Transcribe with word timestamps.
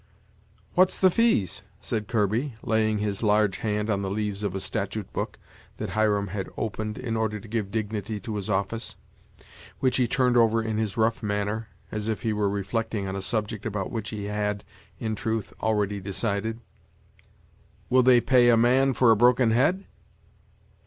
"What's 0.73 0.97
the 0.97 1.11
fees?" 1.11 1.61
said 1.79 2.07
Kirby, 2.07 2.55
laying 2.63 2.97
his 2.97 3.21
large 3.21 3.57
hand 3.57 3.87
on 3.87 4.01
the 4.01 4.09
leaves 4.09 4.41
of 4.41 4.55
a 4.55 4.59
statute 4.59 5.13
book 5.13 5.37
that 5.77 5.91
Hiram 5.91 6.29
had 6.29 6.49
opened 6.57 6.97
in 6.97 7.15
order 7.15 7.39
to 7.39 7.47
give 7.47 7.69
dignity 7.69 8.19
to 8.21 8.35
his 8.37 8.49
office, 8.49 8.95
which 9.79 9.97
he 9.97 10.07
turned 10.07 10.37
over 10.37 10.59
in 10.59 10.79
his 10.79 10.97
rough 10.97 11.21
manner, 11.21 11.67
as 11.91 12.07
if 12.07 12.23
he 12.23 12.33
were 12.33 12.49
reflecting 12.49 13.07
on 13.07 13.15
a 13.15 13.21
subject 13.21 13.63
about 13.63 13.91
which 13.91 14.09
he 14.09 14.23
had, 14.25 14.63
in 14.97 15.13
truth, 15.13 15.53
already 15.61 15.99
decided; 15.99 16.61
"will 17.91 18.01
they 18.01 18.19
pay 18.19 18.49
a 18.49 18.57
man 18.57 18.95
for 18.95 19.11
a 19.11 19.15
broken 19.15 19.51
head?" 19.51 19.85